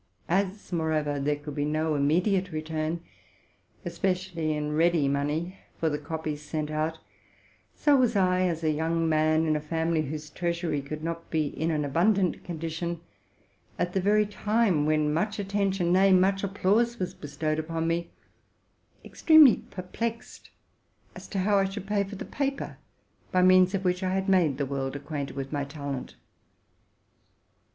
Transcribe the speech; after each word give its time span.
As, 0.27 0.73
moreover, 0.73 1.19
there 1.19 1.35
could 1.35 1.53
be 1.53 1.63
no 1.63 1.93
immediate 1.93 2.51
return, 2.51 3.01
especially 3.85 4.51
in 4.51 4.71
ready 4.75 5.07
money, 5.07 5.59
for 5.77 5.91
the 5.91 5.99
copies 5.99 6.41
sent 6.41 6.71
out, 6.71 6.97
so 7.75 7.95
was 7.95 8.15
I, 8.15 8.41
as 8.47 8.63
a 8.63 8.71
young 8.71 9.07
man 9.07 9.45
in 9.45 9.55
a 9.55 9.61
family 9.61 10.01
whose 10.01 10.31
treasury 10.31 10.81
could 10.81 11.03
not 11.03 11.29
be 11.29 11.49
in 11.49 11.69
an 11.69 11.85
abundant 11.85 12.43
condition, 12.43 12.99
at 13.77 13.93
the 13.93 14.01
very 14.01 14.25
time 14.25 14.87
when 14.87 15.13
much 15.13 15.37
attention, 15.37 15.93
nay, 15.93 16.11
much 16.11 16.43
applause, 16.43 16.97
was 16.97 17.13
bestowed 17.13 17.59
upon 17.59 17.87
me, 17.87 18.09
extremely 19.05 19.57
perplexed 19.69 20.49
as 21.15 21.27
to 21.27 21.37
how 21.37 21.59
I 21.59 21.65
should 21.65 21.85
pay 21.85 22.03
for 22.05 22.15
the 22.15 22.25
paper 22.25 22.77
by 23.31 23.43
means 23.43 23.75
of 23.75 23.85
which 23.85 24.01
I 24.01 24.15
had 24.15 24.27
made 24.27 24.57
the 24.57 24.65
world 24.65 24.95
acquainted 24.95 25.35
with 25.35 25.51
my 25.53 25.63
talent. 25.63 26.15